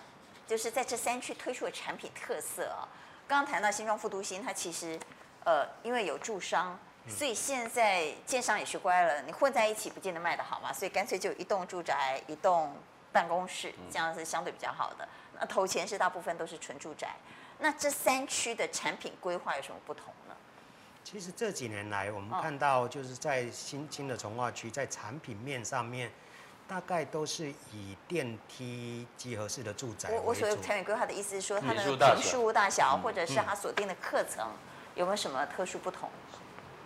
[0.47, 2.87] 就是在这三区推出的产品特色啊，
[3.27, 4.97] 刚刚谈到新庄复都心，它其实。
[5.45, 6.79] 呃，因为有住商，
[7.09, 12.75] 所以现在建商也学乖了，你混在一起不见得卖得好嘛，所以干脆就一栋住宅，一栋
[13.13, 15.07] 办公室，这样是相对比较好的。
[15.39, 17.15] 那头前是大部分都是纯住宅，
[17.59, 20.35] 那这三区的产品规划有什么不同呢？
[21.05, 26.11] 其实这几年来，我们看到就是在新兴的从化区，在产品面上面，
[26.67, 30.09] 大概都是以电梯集合式的住宅。
[30.11, 31.83] 我我所谓产品规划的意思是说，它的
[32.15, 34.49] 平数大小，或者是它锁定的课程。
[34.95, 36.09] 有没有什么特殊不同？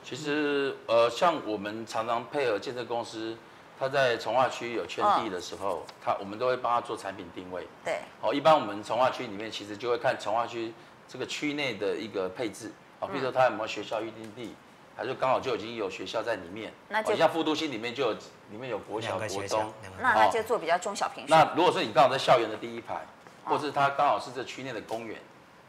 [0.02, 3.36] 其实，呃，像我们常常配合建设公司，
[3.78, 7.66] 他在从化区有圈地的时候，他我们都会帮他做产品定位。
[7.84, 7.98] 对。
[8.22, 10.72] 哦，一般我们从化区里面其实就会看从化区
[11.06, 14.54] 这个区内的一个配置，啊，比如说他有没有学校预定地，
[14.96, 16.72] 还是刚好就已经有学校在里面。
[16.88, 18.12] 那就像复都心里面就有
[18.50, 21.34] 里面有国小、国中，那他就做比较中小坪数。
[21.34, 23.04] 那如果说你刚好在校园的第一排，
[23.44, 25.18] 或是他刚好是这区内的公园。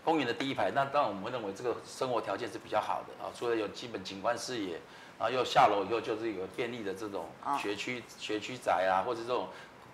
[0.10, 4.80] 公园的第一排，那当然我们会认为这个生活条件是比较好的啊，除了有基本景观视野，
[5.19, 7.28] 然后又下楼以后就是有便利的这种
[7.62, 9.48] 学区学区宅啊，或者这种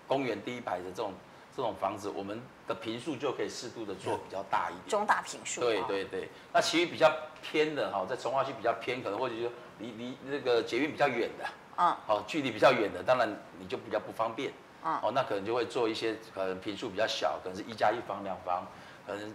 [0.08, 1.12] 公园第一排的这种
[1.54, 5.60] 这种房子，我们的平数就可以适度的做比较大一点，中大平数。
[5.60, 11.44] 对对对，那其余比较偏的哈，在从化区比较偏，可能或者就离离那个捷运比较远的，
[11.76, 13.28] 嗯，哦，距离比较远的，当然
[13.60, 14.50] 你就比较不方便，
[14.82, 18.66] 嗯，哦，那可能就会做一些可能平数比较小，可能是一加一房两房，
[19.06, 19.34] 可能。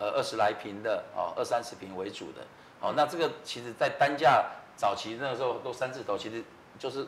[0.00, 2.40] 呃，二十来平的哦，二三十平为主的，
[2.80, 6.42] 哦，那这个其实在单价早期那个时候都三字头，其实
[6.78, 7.06] 就是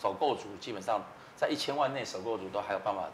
[0.00, 1.02] 首购族基本上
[1.34, 3.10] 在一千万内首购族都还有办法，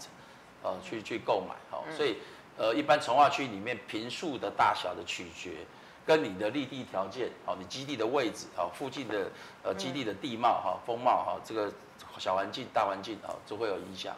[0.63, 2.19] 呃，去去购买，哦，所以
[2.59, 5.65] 呃，一般从化区里面平数的大小的取决，
[6.05, 9.31] 跟你的立地条件，哦，你基地的位置，哦，附近的
[9.63, 11.73] 呃基地的地貌哈、风貌哈，这个
[12.19, 14.15] 小环境、大环境啊，都会有影响，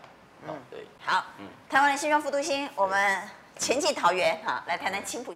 [0.48, 3.45] 嗯，对，好，嗯，台湾的新庄复都心，我们。
[3.58, 5.34] 前进桃园，哈，来谈谈青埔。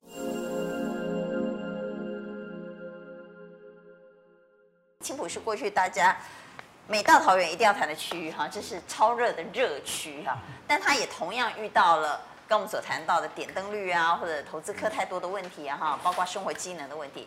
[5.01, 6.17] 青埔是过去大家
[6.87, 10.37] 每到桃园一定要谈的区域，哈，这是超热的热区，哈。
[10.67, 17.27] 但它也同样遇到了跟我们所谈到的点灯率啊，或者投资客太多的问题啊，哈，包括生活机能的问题。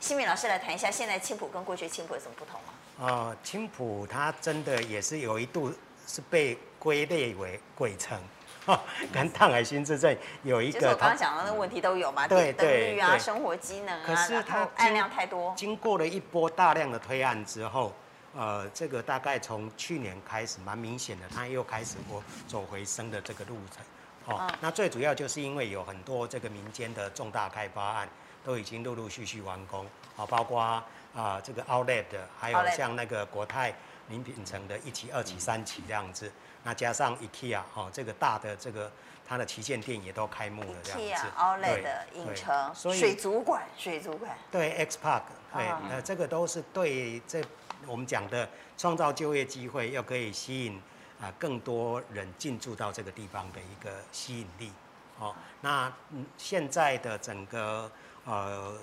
[0.00, 2.72] 新敏老师来谈一下，现在青埔跟过去青埔有什么不同吗？
[3.00, 5.72] 呃，青埔它真的也是有一度
[6.08, 8.20] 是被归类为鬼城。
[9.12, 15.52] 跟淡海新市镇有一个，就是我刚刚讲的那个问题都有嘛，对对对，啊，生活机能啊，可是它案量太多。
[15.56, 17.92] 经过了一波大量的推案之后，
[18.34, 23.84] 呃，这个大概从去年开始蛮明显的，它又开始过走回升的这个路程。
[24.24, 28.08] 哦，那最主要就是因为有很多这个民间的重大开发案
[28.44, 29.84] 都已经陆陆续续完工，
[30.16, 33.74] 啊，包括啊这个 Outlet 的，还有像那个国泰
[34.08, 36.30] 名品城的一期、二期、三期这样子。
[36.64, 38.90] 那加上 IKEA 哦，这个大的这个
[39.26, 41.26] 它的旗舰店也都开幕了，这样子。
[41.26, 44.36] IKEA Outlet 的影城，水族馆，水族馆。
[44.50, 47.42] 对，X Park，对，呃，这个都是对这
[47.86, 50.80] 我们讲的创造就业机会，又可以吸引
[51.20, 54.70] 啊更多人进驻到这个地方的一个吸引力。
[55.18, 55.92] 哦，那
[56.36, 57.90] 现在的整个
[58.24, 58.78] 呃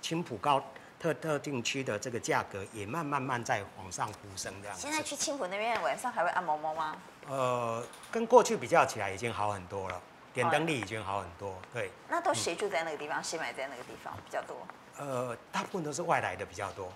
[0.00, 0.64] 青浦高。
[0.98, 4.76] 特特定区的这个价格也慢慢慢在往上浮升，这样。
[4.76, 6.96] 现在去青浦那边晚上还会按摩猫吗？
[7.28, 10.00] 呃，跟过去比较起来已经好很多了，
[10.34, 11.54] 点灯率已经好很多。
[11.72, 11.90] 对。
[12.08, 13.22] 那都谁住在那个地方？
[13.22, 14.56] 谁买在那个地方比较多？
[14.98, 16.92] 呃，大部分都是外来的比较多。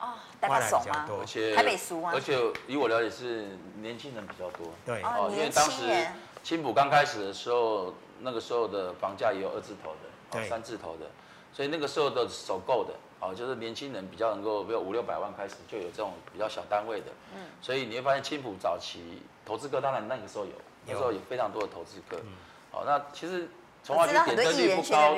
[0.00, 2.10] 哦，外来比较多，而且台北俗吗？
[2.12, 4.66] 而且以我了解是年轻人比较多。
[4.84, 5.00] 对。
[5.02, 6.06] 哦，因为当时
[6.42, 11.06] 青浦刚开始的时候，那个时候的房价也有二字头的，哦三字头的，
[11.54, 12.92] 所以那个时候的首购的。
[13.20, 20.52] 哦，就是年轻人比较能够，比如五六百万开始就有这种比较小单位的，嗯，所以你会发现青浦早期投资客，当然那个时候有，
[20.86, 22.32] 那时候有非常多的投资客，嗯，
[22.72, 23.48] 哦，那其实
[23.82, 25.14] 从化区点灯率不高，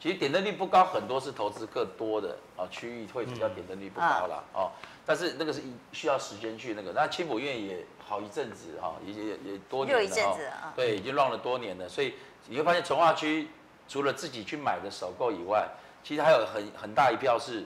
[0.00, 4.42] 其实点灯率不高，很多是投资客多的啊区域会比较点灯率不高啦。
[4.54, 4.70] 哦。
[5.06, 5.60] 但是那个是
[5.92, 12.14] 需要时间去那个，那青浦院也好一阵子哈，也也也多年了，一阵子啊，对，已经 run 了多年了，所以
[12.46, 13.48] 你会发现从化区
[13.88, 15.68] 除了自己去买的首购以外，
[16.02, 17.64] 其实还有很很大一票是，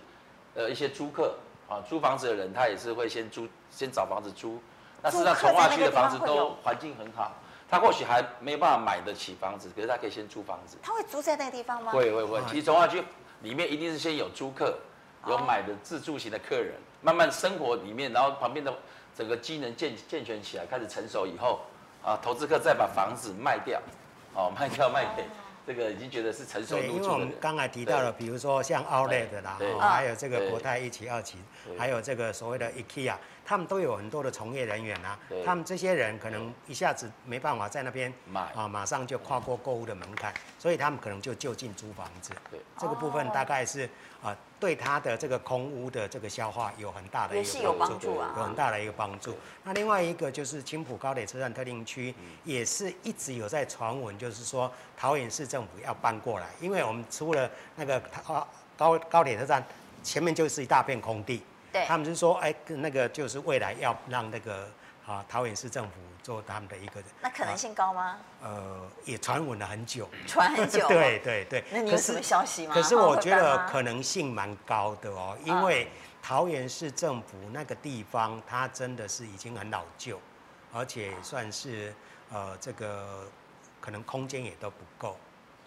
[0.55, 1.35] 呃一些租客
[1.68, 4.61] 啊租房子的人，他也是会先租先找房子租，
[5.03, 7.33] 那事实上从化区的房子都环境很好，
[7.70, 10.77] 他或许还没有办法买得起房子，可是他可以先租房子。
[10.83, 11.92] 他会租在那个地方吗？
[11.92, 13.03] 会会会，其实从化区
[13.42, 14.79] 里面一定是先有租客，
[15.27, 16.75] 有买的自住型的客人。
[17.03, 18.73] 慢慢生活里面，然后旁边的
[19.14, 21.61] 整个机能健健全起来，开始成熟以后，
[22.03, 23.79] 啊，投资客再把房子卖掉，
[24.33, 25.23] 哦，卖掉卖给
[25.66, 26.94] 这个已经觉得是成熟入住的。
[26.96, 31.38] 因为我们刚才提到了，比如说像 Outlet 的啦，还有这个国泰一期、二期，
[31.79, 33.14] 还有这个所谓的 IKEA。
[33.44, 42.33] 他们都有很多的从业人员啊，他们这些人可能一下子没办法在那边买啊，马上就跨过购物的门槛，所以他们可能就就近租房子。
[42.50, 43.88] 对，这个部分大概是
[44.22, 49.37] 啊，对他的这个空屋的这个消化有很大的一个帮助啊，有很大的一个帮助。
[49.62, 59.62] 那另外一个就是青浦高铁车站特定区也是一直有在传闻，就是说桃园市政府要搬过来，因为我们出了那个高高高铁车站
[60.02, 61.42] 前面就是一大片空地。
[61.74, 64.70] 对他们是说，哎，那个就是未来要让那个
[65.04, 68.16] 啊桃园市政府做他们的一个，那可能性高吗？
[68.40, 70.87] 啊、呃，也传闻了很久，传很久。
[70.88, 71.64] 对对对。
[71.72, 72.72] 那你有什么消息吗？
[72.72, 75.88] 可是我觉得可能性蛮高的哦，因为
[76.22, 80.20] 桃园市政府那个地方，它真的是已经很老旧，
[80.72, 81.92] 而且算是
[82.30, 83.26] 呃这个
[83.80, 85.16] 可能空间也都不够。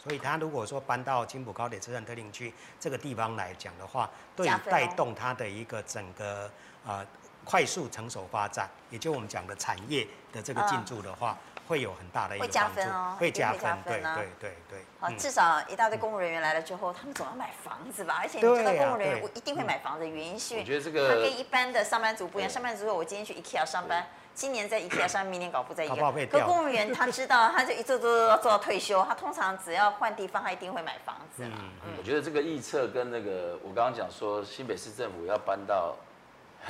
[0.08, 6.50] 所以，他如果说搬到青浦高铁车站特定区这个地方来讲的话，对于带动它的一个整个
[6.86, 7.06] 呃
[7.44, 11.38] 快速成熟发展，也就我们讲的产业的这个进驻的话，
[11.68, 12.54] 会有很大的一个帮助。
[12.54, 14.86] 会加分哦，会加分，对对对对。
[15.00, 18.20] 好，至少一大堆公务人员来了之后，他们总要买房子吧？
[18.22, 22.50] 而且你知道公务人员一定会买房子，原因是因为他跟一般的上班族不一样。
[22.50, 24.06] 上班族说，我今天去 IKEA 上班。
[24.34, 26.28] 今年在 IKEA 上，明年搞不在 IKEA。
[26.28, 29.04] 可公务员他知道，他就一做做做做到退休。
[29.04, 31.44] 他通常只要换地方，他一定会买房子。
[31.44, 31.52] 嗯
[31.84, 31.94] 嗯。
[31.98, 35.96] 我觉得这个预测跟那个我刚刚讲说新北市政府要搬到，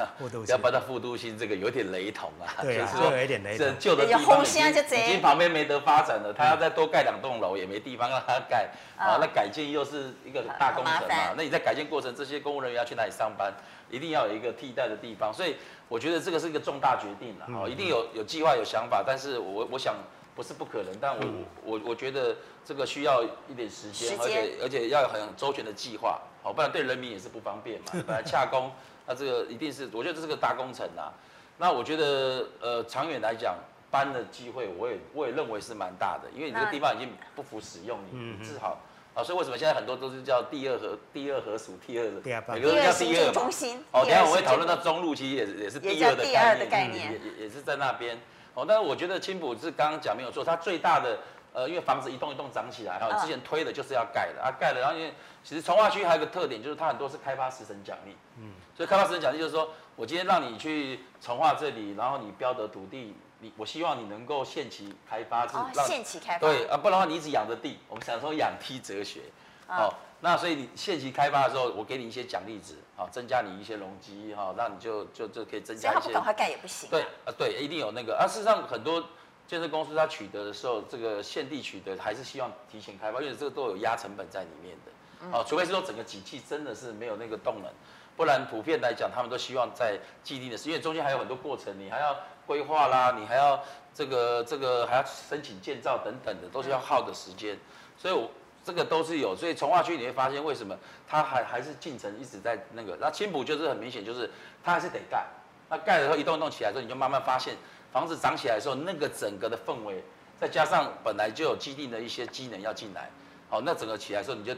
[0.47, 2.45] 要搬到副都心这个有点雷同啊。
[2.61, 3.67] 对啊，有一点雷同。
[3.67, 8.69] 这旧的地方已经旁边没得发展了，他要再多盖两栋楼也没地方让他盖。
[8.97, 11.33] 啊，那改建又是一个大工程嘛。
[11.35, 13.53] 那你在改建过程，这些公务人员要去哪里上班？
[13.89, 15.55] 一定要有一个替代的地方，所以。
[15.89, 19.95] 我觉得这个是一个重大决定了，哦，一定有有计划有想法，但是我我想
[20.35, 21.23] 不是不可能，但我
[21.63, 27.85] 我我觉得这个需要一点时间，而且而且要有很周全的计划，好，不然对人民也是不方便嘛。
[28.05, 28.69] 本来洽公，
[29.07, 31.11] 那这个一定是，我觉得这是个大工程呐。
[31.57, 33.55] 那我觉得呃长远来讲，
[33.89, 38.77] 搬的机会我也我也认为是蛮大的，因为你这个地方已经不符使用，你治好。
[39.15, 42.21] 啊，所以为什么现在很多都是叫第二核第二核属第二的，
[42.53, 43.49] 每个都叫第二嘛。
[43.91, 48.15] 哦，等下我会讨论到中路，其实也是也是第二的概念，也也也是在那边。
[48.53, 51.17] 哦，但是我觉得青埔是刚刚讲没有错，它最大的
[51.57, 55.11] 呃，因为房子一栋一栋涨起来，哈，之前推的就是要盖的啊，盖了，然后因为
[55.43, 63.15] 其实从化区还有个特点，就是它很多是开发时程奖励，嗯，所以开发时程奖励就是说我今天让你去从化这里，然后你标得土地。
[63.39, 67.77] 你我希望你能够限期开发，是让限期开发对啊，不然的话你一直养着地。
[67.87, 69.21] 我们想说养梯哲学，
[69.67, 76.11] 哦，那所以你限期开发的时候，我给你一些奖励值，好，增加你一些容积，哈，那你就就就可以增加一些。
[76.11, 76.89] 赶快盖也不行。
[76.89, 78.25] 对啊，对，一定有那个啊。
[78.27, 79.03] 事实上，很多
[79.47, 85.37] 建设公司它取得的时候，这个现地取得还是希望提前开发，因为这个都有压成本在里面的。
[85.37, 87.71] 哦，除非是说整个景气真的是没有那个动能，
[88.15, 92.15] 不然普遍来讲，他们都希望在既定的时间，因为中间还有很多过程，你还要。
[92.47, 93.61] 规划啦，你还要
[93.93, 97.59] 这个这个还要申请建造等等的，都是要耗的时间，
[97.97, 98.31] 所以我
[98.63, 100.73] 这个都是有，所以从化区你会发现为什么
[101.05, 104.31] 它还还是进程一直在那个，那青浦就是很明显就是
[104.63, 105.25] 它还是得盖，
[105.67, 107.53] 那盖了以后一栋一栋起来之后，你就慢慢发现
[107.91, 110.03] 房子涨起来的时候，那个整个的氛围，
[110.39, 113.09] 再加上本来就有既定的一些机能要进来，
[113.49, 114.53] 好，那整个起来的时候，你就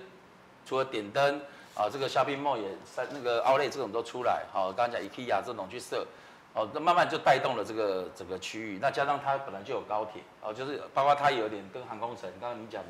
[0.66, 1.42] 除了点灯
[1.76, 6.06] 啊，这个 shopping mall 也三那个 outlet 这种都出来，好，刚刚讲 IKEA 这种去设。
[6.52, 8.80] 哦，那慢慢就带动了这个整个区域。
[8.82, 12.28] 那加上它本来就有高铁，哦，就是包括它有点跟航空城。
[12.42, 12.82] 刚刚你讲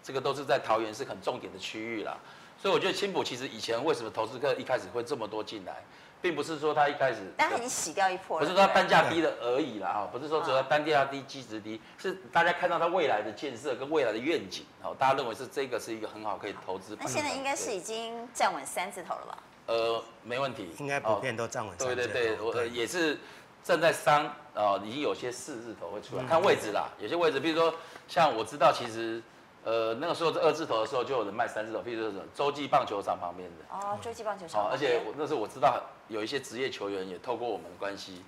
[0.00, 2.16] 这个都是在桃园是很重点的区域啦。
[2.56, 5.82] 所以我觉得青埔其实以前为什么投资客一开始会这么多进来，
[6.22, 8.44] 并不是说它一开始，但他已经洗掉一波了。
[8.44, 16.96] 不是说它单价低了而已啦，啊，不是说只要单价低、基值低，是大家看到它未来的建设跟未来的愿景，哦，大家认为是这个是一个很好可以投资。
[17.00, 19.38] 那现在应该是已经站稳三字头了吧？
[19.66, 21.76] 呃，没问题，应该普遍都站稳。
[21.78, 23.18] 对对对，我也是
[23.62, 26.88] 站在三啊，已经有些四字头会出来，看位置啦。
[26.98, 27.72] 有些位置，比如说
[28.08, 29.22] 像我知道，其实
[29.62, 33.56] 呃，那个时候在二字头的时候就有人卖三字头，譬如说洲际棒球场旁边的。
[33.68, 34.62] 哦，洲际棒球场。
[34.62, 38.24] 哦，而且我那时候我知道有一些职业球员也透过我们的关系，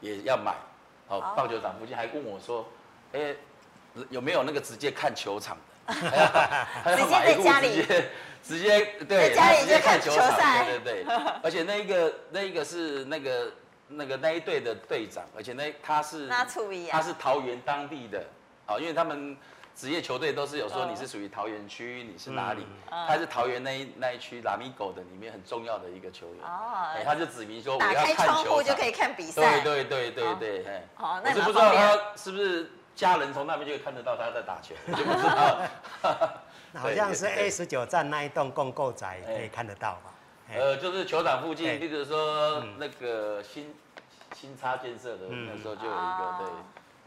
[0.00, 0.54] 也要买。
[1.08, 2.66] 哦，棒球场附近还问我说，
[3.12, 3.36] 哎，
[4.08, 5.54] 有没有那个直接看球场
[5.86, 5.92] 的？
[6.96, 7.68] 直接在家里。
[7.68, 8.10] 直接，
[8.42, 10.64] 直接对，在家里就看球赛。
[10.64, 11.14] 对对对。
[11.42, 13.52] 而且那一个那一个是那个
[13.86, 16.26] 那个那一队的队长，而且那他是
[16.88, 18.24] 他是桃园当地的，
[18.66, 19.36] 哦，因为他们。
[19.80, 22.66] 职业球队都是有说你是属于桃园区，你是哪里？
[22.90, 26.44] 他是桃园那一那一区拉米狗的里面很重要的一个球员。
[26.44, 28.14] 哦，他就指明说我要看球。
[28.14, 29.62] 打开窗户就可以看比赛。
[29.62, 30.84] 对对对对对，哎。
[30.96, 35.62] 好，那我是不知道他是不是家人从那边就可以看得到他在打球，就不知道。
[36.76, 40.12] 好像是 A 十九站那一栋共构宅可以看得到吧？
[40.52, 43.74] 呃，就是球场附近，例如说那个新
[44.36, 46.46] 新差建设的那时候就有一个对。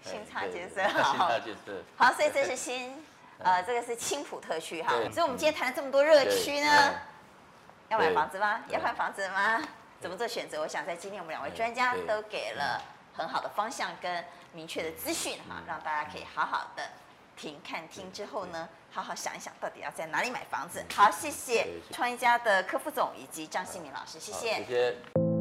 [0.04, 1.30] 新差建设好，
[1.98, 3.04] 好，所以这是新，
[3.40, 4.92] 呃，这个是青浦特区哈。
[5.12, 6.94] 所以我们今天谈了这么多热区呢，
[7.90, 8.62] 要买房子吗？
[8.70, 9.62] 要换房子吗？
[10.00, 10.62] 怎么做选择？
[10.62, 12.82] 我想在今天我们两位专家都给了
[13.14, 16.84] 很好的方向跟明确的资讯哈，让大家可以好好的
[17.38, 20.84] 听、看、听之后呢，好好想一想到底要在哪里买房子。
[20.94, 24.56] 好，谢谢创业家的柯副总以及张新民老师，谢谢。
[24.58, 25.33] 谢谢。